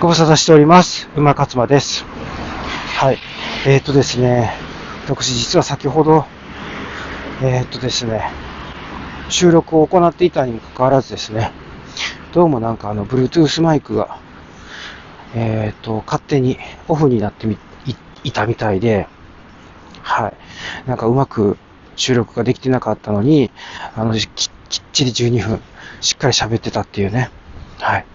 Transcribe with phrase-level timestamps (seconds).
[0.00, 1.10] ご無沙汰しております。
[1.14, 2.06] 馬勝馬です。
[2.96, 3.18] はい。
[3.66, 4.50] えー、っとですね、
[5.06, 6.24] 私実は先ほど、
[7.42, 8.30] えー、っとですね、
[9.28, 11.52] 収録を行っていたにもかかわらずですね、
[12.32, 14.18] どうもなんかあの、Bluetooth マイクが、
[15.34, 16.56] えー、っと、勝手に
[16.88, 17.58] オフになってみ、
[18.24, 19.06] いたみたいで、
[20.00, 20.88] はい。
[20.88, 21.58] なんかうまく
[21.96, 23.50] 収録ができてなかったのに、
[23.94, 24.26] あの、きっ
[24.92, 25.60] ちり12分、
[26.00, 27.28] しっかり喋ってたっていうね。
[27.80, 28.06] はい。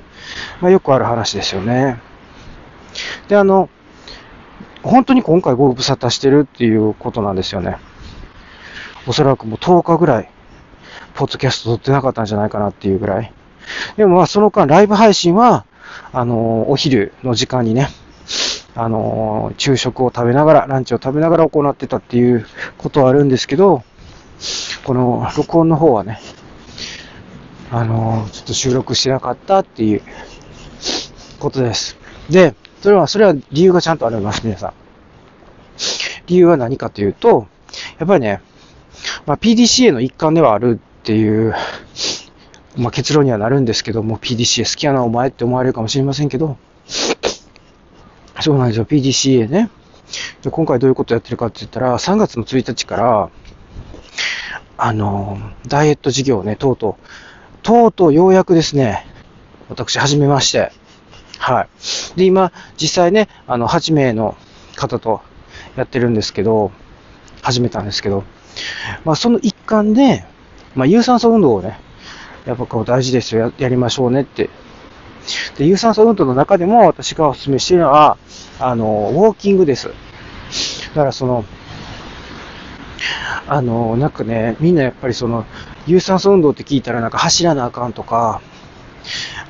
[0.62, 2.00] まあ、よくある話ですよね。
[3.28, 3.70] で、あの、
[4.84, 7.78] 本当に今回ご無沙汰してるっていうことなんですよね。
[9.08, 10.30] おそらくもう10日ぐらい、
[11.16, 13.32] ポッドキャスト撮ってなかったんじゃないかなっていうぐらい。
[13.98, 15.66] でもまあその間、ライブ配信は、
[16.12, 17.90] あの、お昼の時間にね、
[18.76, 22.46] あの、昼食を食べながら、ランチを食べながら行ってたっていう
[22.78, 23.84] ことはあるんですけど、
[24.84, 26.20] この録音の方はね、
[27.72, 30.02] あの、ちょっと収録しなかったっていう
[31.40, 31.98] ことです。
[32.30, 34.74] で、それは、それは理由がちゃんとあります、皆さん。
[36.28, 37.48] 理由は何かというと、
[38.00, 38.42] やっぱりね、
[39.26, 41.54] まあ、PDCA の一環ではあるっていう、
[42.78, 46.58] まあ、結論にはなるんですけども、PDCA 好きやな、お前って思われるかもしれませんけど、
[48.42, 49.70] そうなんですよ、PDCA ね。
[50.44, 53.30] で今回どういうことやってるかって言ったら、3月の1日から、
[54.78, 57.06] あの、ダイエット事業をね、とうとう、
[57.66, 59.08] とうとうようやくですね、
[59.70, 60.72] 私始めまして、
[61.40, 61.68] はい。
[62.16, 64.38] で、今、実際ね、あの、8名の
[64.76, 65.22] 方と
[65.76, 66.72] やってるんですけど、
[67.42, 68.24] 始めたんですけど、
[69.04, 70.26] まあ、その一環で、
[70.76, 71.80] まあ、有酸素運動をね、
[72.46, 74.52] やっぱこう大事ですよ、ややりましょうねって。
[75.58, 78.20] で、有酸素運動の中でも私がお勧めしているのは、
[78.60, 79.88] あの、ウォーキングです。
[79.88, 79.94] だ
[80.94, 81.46] からその、
[83.48, 85.46] あの、なんかね、みんなやっぱりその、
[85.88, 88.42] 有酸素運動って聞いたらなんか走らなあかんとか、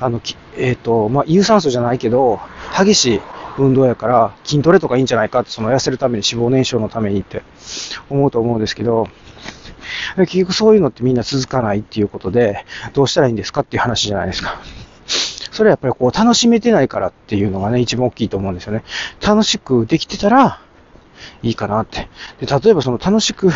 [0.00, 0.20] あの、
[0.56, 2.40] えっ、と、まあ、有酸素じゃないけど、
[2.76, 3.20] 激しい
[3.58, 7.42] 運動やから筋トレとかいいんじゃないかって、その痩せるために脂肪燃焼のためにって
[8.10, 9.08] 思うと思うんですけど、
[10.16, 14.60] 結局そういうのってみんな続かないっていうことで、どうしたらいいんですかっていう話じゃないですか。
[15.52, 18.82] それはやっぱりこう楽しめてないからっていうのがね、一番大きいと思うんですよね。
[19.26, 20.60] 楽しくできてたら
[21.42, 22.08] いいかなって。
[22.40, 23.50] で、例えばその楽しく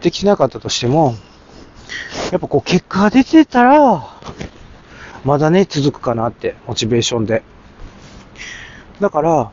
[0.00, 1.14] できてなかったとしても、
[2.32, 4.04] やっぱこう結果が出てたら、
[5.24, 7.42] まだね、続くかなって、モチベーションで。
[9.00, 9.52] だから、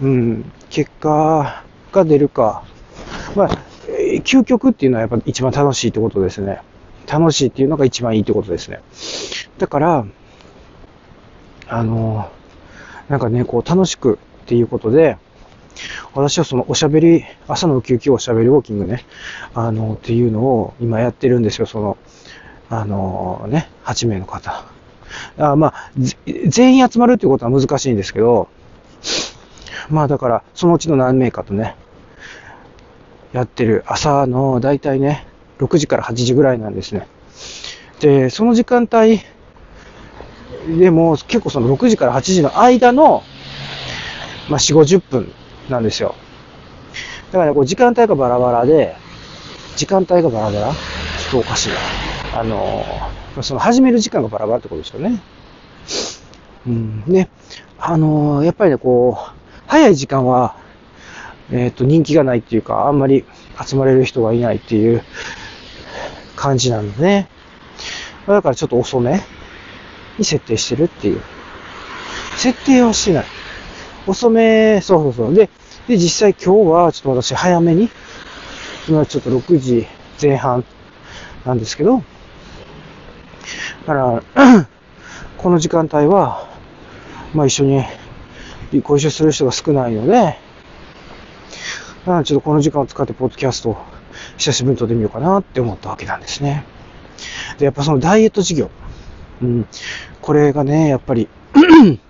[0.00, 2.64] うん、結果が出るか。
[3.34, 3.50] まあ、
[4.22, 6.60] 究極っていうのはやっぱ一番楽しいってことですね。
[7.06, 8.80] 楽しいっていうのが一番いいってことですね。
[9.58, 10.06] だから、
[11.66, 12.30] あの、
[13.08, 15.16] なんかね、こう楽しくっていうことで、
[16.18, 19.04] 私はそのおしゃべり、朝のウキウキおしゃべりウォーキングね、
[19.54, 21.96] あの、っていうのを今やってるんですよ、その、
[22.70, 24.64] あのね、8名の方。
[25.38, 25.92] あまあ、
[26.48, 28.48] 全員集まるっていうことは難しいんですけど、
[29.90, 31.76] まあだから、そのうちの何名かとね、
[33.32, 35.24] やってる朝のだいたいね、
[35.60, 37.06] 6時から8時ぐらいなんですね。
[38.00, 39.20] で、その時間帯
[40.80, 43.22] でも結構その6時から8時の間の、
[44.48, 45.32] まあ4、50分
[45.68, 46.14] なんですよ。
[47.32, 48.96] だからね、こう時間帯がバラバラで、
[49.76, 51.68] 時間帯がバラバラちょっとおかしい
[52.32, 52.40] な。
[52.40, 52.84] あの、
[53.42, 55.20] その始める時間がバラバラってことですよね。
[56.66, 57.04] うん。
[57.06, 57.28] ね、
[57.78, 59.32] あの、やっぱりね、こう、
[59.66, 60.56] 早い時間は、
[61.50, 63.24] えっ、と、人気がないっていうか、あんまり
[63.64, 65.02] 集まれる人がいないっていう
[66.36, 67.28] 感じなんでね。
[68.26, 69.22] だからちょっと遅め
[70.18, 71.20] に設定してるっていう。
[72.36, 73.24] 設定はしてない。
[74.08, 75.34] 遅め、そうそうそう。
[75.34, 75.50] で、
[75.86, 77.90] で、実際今日はちょっと私早めに、
[78.88, 79.86] 今ちょっと6時
[80.20, 80.64] 前半
[81.44, 82.02] なんですけど、
[83.86, 84.22] だから、
[85.36, 86.48] この時間帯は、
[87.34, 87.84] まあ一緒に
[88.82, 90.38] ご一緒する人が少ないので、
[92.06, 93.76] ちょっとこの時間を使ってポッドキャストを
[94.38, 96.64] 久しぶりに撮ってみようかなって思ったわけなんですね。
[97.58, 98.70] で、やっぱそのダイエット事業。
[99.42, 99.66] うん。
[100.22, 101.28] これがね、やっぱり、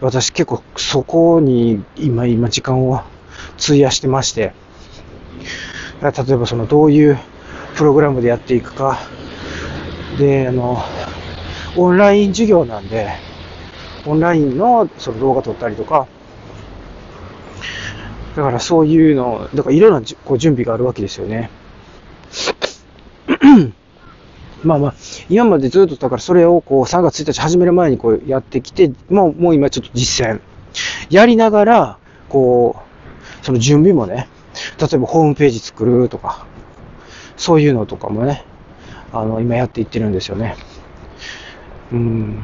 [0.00, 3.00] 私結構そこに今、今時間を
[3.58, 4.52] 費やしてまして、
[6.02, 7.18] 例えばそのどういう
[7.76, 8.98] プログラムでやっていくか、
[10.18, 10.82] で、あの、
[11.76, 13.10] オンライン授業なんで、
[14.06, 16.06] オンラインのその動画撮ったりとか、
[18.36, 21.50] だからそういうの、だからいろんなこう準備があるわけですよね。
[24.64, 24.94] まあまあ、
[25.28, 30.40] 今までずっとだからそれをこう3月1日始める前にこうやってきて、もうもう今ちょっと実践。
[31.10, 31.98] やりながら、
[32.28, 32.76] こ
[33.42, 34.28] う、その準備もね、
[34.80, 36.46] 例えばホームページ作るとか、
[37.36, 38.44] そういうのとかもね、
[39.12, 40.56] あの、今やっていってるんですよね。
[41.92, 42.38] うん。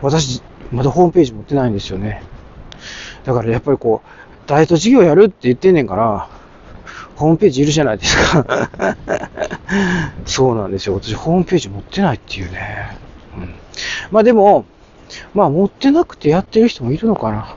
[0.00, 2.22] 私、まだホームページ持ってないんですよね。
[3.24, 6.28] だからやっぱりこう、ダイエット事業やるって言ってんねんから、
[7.16, 8.96] ホームページいるじゃないですか
[10.24, 10.94] そうなんですよ。
[10.94, 12.96] 私、ホームページ持ってないっていうね。
[13.36, 13.54] うん。
[14.10, 14.64] まあでも、
[15.34, 17.56] まあ持ってなくてやってる人もいるのかな。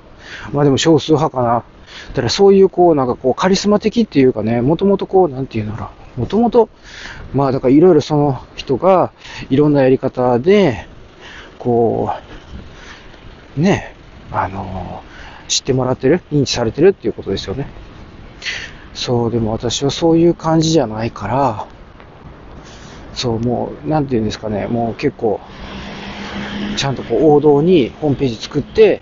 [0.51, 1.63] まあでも少数派かな。
[2.09, 6.69] だからそういうこう、なんかこう、カリスマ的っていうかね、もともとこう、なんていうのら、もともと、
[7.33, 9.11] まあだからいろいろその人が、
[9.49, 10.87] いろんなやり方で、
[11.59, 12.11] こ
[13.57, 13.95] う、ね、
[14.31, 15.03] あの、
[15.47, 17.67] 知ってもらってる認知されてるっていうことですよね。
[18.95, 21.67] そう、でも私はそういう感じじゃないから、
[23.13, 25.39] そう、もう、なんて言うんですかね、もう結構、
[26.77, 29.01] ちゃんとこう王道にホームページ作って、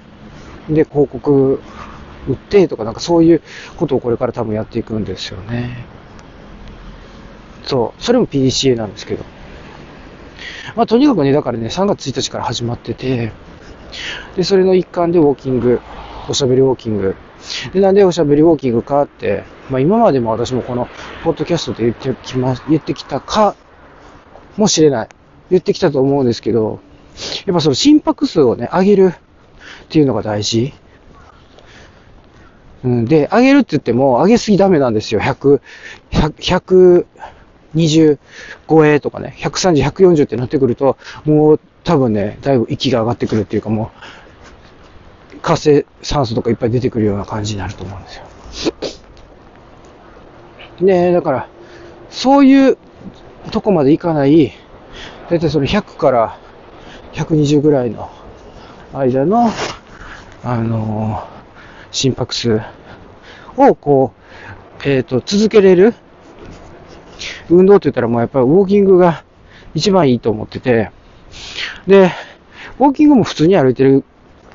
[0.67, 1.61] で、広告
[2.27, 3.41] 売ってとか、なんかそういう
[3.77, 5.85] ことをこれから多分やっていくんですよね。
[7.63, 9.23] そう、それも PDCA なんですけど。
[10.75, 13.31] まあ、とにかくね、だからね、3月1日から始まってて、
[14.35, 15.81] で、それの一環でウォーキング、
[16.29, 17.15] おしゃべりウォーキング。
[17.73, 20.87] で、なんでおしゃべりウォーキングかって、まあ、今までも私もこの、
[21.23, 23.55] ポッドキャストで言ってきま、言ってきたか、
[24.57, 25.09] もしれない。
[25.49, 26.79] 言ってきたと思うんですけど、
[27.45, 29.13] やっぱその心拍数をね、上げる
[29.85, 30.73] っていうのが大事。
[32.83, 35.21] うん、で、上げるって言っても、上げすぎダメなんですよ。
[35.21, 35.61] 100、
[36.11, 37.05] 100、
[37.75, 38.19] 120
[38.69, 43.91] 超えとかね、130、140ってなってくると、もう多分ね、だいぶ息が上がってくるっていうかも
[45.33, 48.25] う、活性酸素とかいっぱい出てくるような感じになると思うんですよ。
[50.83, 51.47] ねだから、
[52.09, 52.77] そういう
[53.51, 54.53] とこまでいかない、
[55.29, 56.37] だいたいその100から
[57.13, 58.09] 120ぐらいの
[58.93, 59.49] 間の、
[60.43, 61.25] あのー、
[61.91, 62.61] 心拍数
[63.57, 64.13] をこ
[64.85, 65.93] う、えっ、ー、と、続けれる。
[67.49, 69.23] 運動って言ったらもうやっぱりウォーキングが
[69.73, 70.91] 一番いいと思ってて、
[71.87, 72.11] で、
[72.79, 74.03] ウォーキングも普通に歩いてる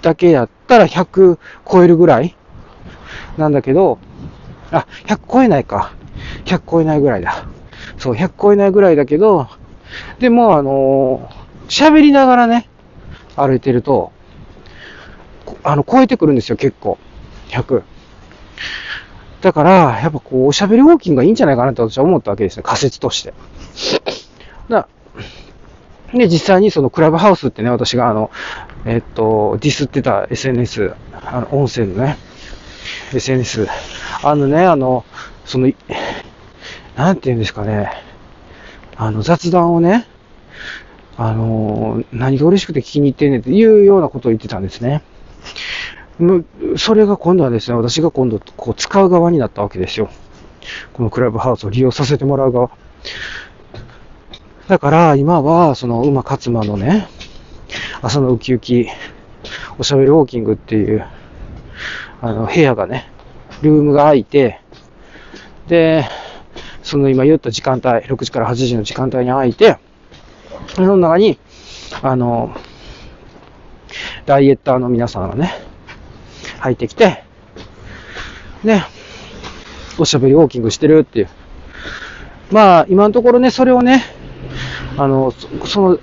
[0.02, 1.38] だけやったら100
[1.70, 2.36] 超えるぐらい
[3.36, 3.98] なんだけど、
[4.70, 5.92] あ、100超えないか。
[6.44, 7.46] 100超えないぐらいだ。
[7.98, 9.48] そう、100超えないぐらいだけど、
[10.18, 12.68] でも、あのー、喋りながらね、
[13.36, 14.12] 歩いてると、
[15.62, 16.98] あの、超えてくるんですよ、結構。
[17.48, 17.82] 100。
[19.40, 23.32] だから、やっぱこう、おしゃべりウォーキングがいいんじゃないかなって私は思ったわけですね、仮説として。
[24.68, 24.88] だ
[26.12, 28.30] で、実際にそのクラブハウスってね、私があの、
[28.86, 32.16] えっと、ディスってた SNS、あの、音声のね、
[33.12, 33.68] SNS、
[34.22, 35.04] あのね、あの、
[35.48, 35.72] その、
[36.94, 37.90] なんて言うんですかね、
[38.96, 40.06] あの、雑談をね、
[41.16, 45.02] あの、何が嬉しくて聞きに行ってんねんっていうようなことを言ってたんですね。
[46.76, 50.10] それが今度はですね、私が今度こう使う側になったわけですよ。
[50.92, 52.70] このクラブハウスを利用させてもらう側。
[54.68, 57.08] だから今は、その馬勝間のね、
[58.02, 58.86] 朝のウキウキ、
[59.78, 61.06] おしゃべりウォーキングっていう、
[62.20, 63.10] あの、部屋がね、
[63.62, 64.60] ルームが空いて、
[65.68, 66.08] で、
[66.82, 69.78] その今言った時間帯、6時から8時の時間帯に空いて、
[70.74, 71.38] その中に、
[72.02, 72.54] あの、
[74.26, 75.52] ダイエッターの皆さんがね、
[76.60, 77.22] 入ってきて、
[78.64, 78.84] ね、
[79.98, 81.28] おしゃべりウォーキングしてるっていう。
[82.50, 84.04] まあ、今のところね、それをね、
[84.96, 85.32] あの、
[85.64, 85.98] その、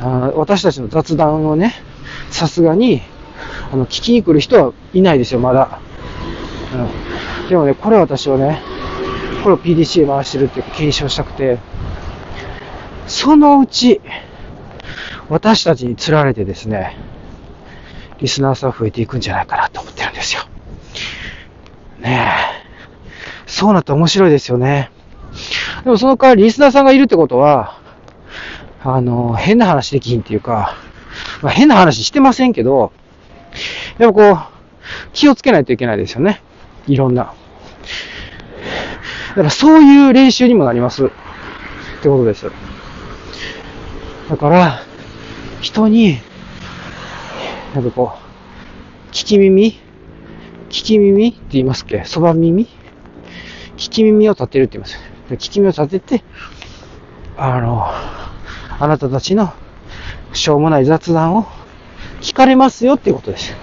[0.00, 1.74] あ私たちの雑談をね、
[2.30, 3.02] さすがに、
[3.72, 5.80] あの、聞きに来る人はいないですよ、まだ。
[6.74, 7.05] うん。
[7.48, 8.60] でもね、これ私はね、
[9.42, 11.58] これを PDCA 回してるっていうか検証したくて、
[13.06, 14.00] そのうち、
[15.28, 16.96] 私たちに釣られてですね、
[18.18, 20.42] リスナーさん増えていくんじゃないかなと思ってるんですよ。
[22.00, 22.32] ね
[23.46, 23.50] え。
[23.50, 24.90] そうなったら面白いですよね。
[25.84, 27.78] でもその代わりリスナーさんがいるってことは、
[28.82, 30.76] あの、変な話できひんっていうか、
[31.42, 32.92] まあ、変な話してませんけど、
[33.98, 34.38] でもこう、
[35.12, 36.42] 気をつけないといけないですよね。
[36.86, 37.24] いろんな。
[37.24, 37.34] だ
[39.34, 41.06] からそういう練習にもなります。
[41.06, 41.08] っ
[42.02, 42.50] てことです。
[44.28, 44.80] だから、
[45.60, 46.18] 人に
[47.74, 49.80] なんかこう、聞き耳
[50.68, 52.04] 聞き耳って言いますっけ？
[52.04, 52.66] そば耳？
[53.76, 54.98] 聞き耳を立てるって言います。
[55.30, 56.24] 聞き耳を立てて、
[57.36, 59.52] あの、あなたたちの
[60.32, 61.46] しょうもない雑談を
[62.20, 63.54] 聞かれますよっていうことです。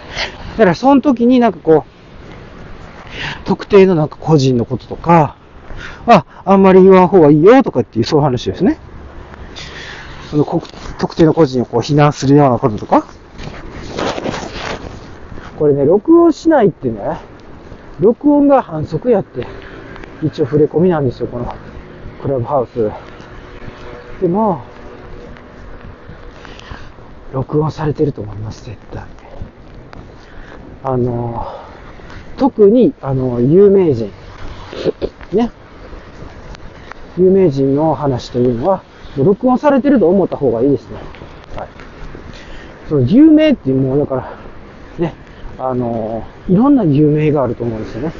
[0.51, 1.92] だからその時になんかこう、
[3.45, 5.35] 特定のなんか個人のこととか、
[6.07, 8.79] あ、あんまり言わん方がいいよとかっていうそういう話ですね。
[10.29, 10.45] その
[10.99, 13.05] 特定の個人をこう非難するようなこととか、
[15.59, 17.19] これね、録音しないってね、
[17.99, 19.47] 録音が反則やって、
[20.23, 21.53] 一応触れ込みなんですよ、この
[22.21, 22.91] クラブハウス。
[24.21, 24.61] でも、
[27.31, 29.03] 録音されてると思います、絶対。
[30.83, 31.45] あの、
[32.43, 34.11] 特に、あの、有名人、
[35.31, 35.49] ね。
[37.17, 38.83] 有名人の話というのは、
[39.15, 40.97] 録音されてると思った方がいいですね。
[41.55, 41.67] はい。
[42.89, 44.33] その有名っていうもうだから、
[44.99, 45.13] ね、
[45.57, 48.13] あの、いろんな有名があると思うんですよね。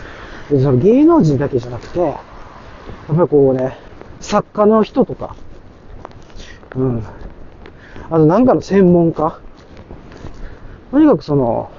[0.50, 2.15] でその芸能人だけじゃなくて、やっ
[3.08, 3.77] ぱりこうね、
[4.22, 5.36] 作家の人とか、
[6.77, 7.03] うん。
[8.10, 9.38] あとなんかの専門家。
[10.92, 11.72] とにかくその、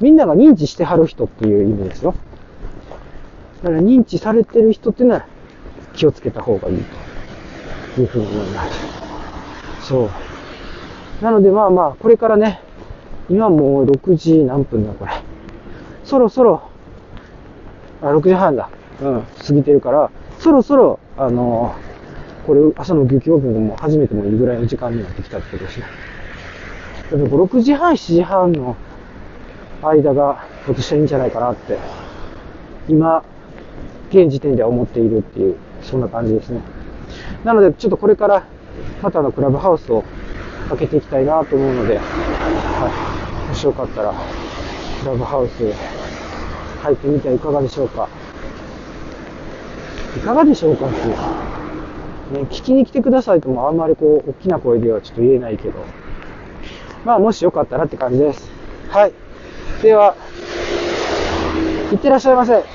[0.00, 2.14] みんなが認知してはる人っていう意味ですよ。
[3.62, 5.26] だから認知されてる人っていうのは
[5.94, 6.84] 気をつけた方がいい
[7.94, 8.64] というふうに思いま
[9.80, 9.88] す。
[9.88, 10.10] そう。
[11.24, 12.60] なのでまあまあ、これからね、
[13.28, 15.12] 今もう6時何分だこれ。
[16.04, 16.62] そろそろ、
[18.02, 18.68] あ、6時半だ。
[19.00, 21.74] うん、過ぎてるから、そろそろ、あの
[22.46, 25.86] これ朝の漁協分も初めてもいいぐらいの時間になってきたってことですね。
[27.04, 28.76] だから6時半、7時半の
[29.82, 31.78] 間が私はいいんじゃないかなって、
[32.88, 33.22] 今、
[34.10, 36.60] 現時点では思っているっていう、そんな感じですね。
[37.44, 38.46] なので、ちょっとこれから、
[39.02, 40.04] またの、クラブハウスを
[40.68, 43.48] 開けていきたいなと思うので、はい。
[43.48, 44.12] もしよかったら、
[45.02, 45.72] クラブハウス
[46.82, 48.08] 入ってみてはいかがでしょうか。
[50.16, 51.08] いかがでしょうかっていう。
[51.10, 55.84] ね、聞きに来てくださいともあんまりこう、大きな声ではちょっと言えないけど。
[57.04, 58.50] まあ、もしよかったらって感じです。
[58.88, 59.12] はい。
[59.84, 60.16] では、
[61.92, 62.73] いってらっしゃいませ。